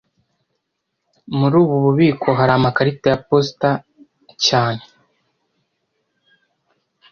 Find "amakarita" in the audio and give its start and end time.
2.57-3.05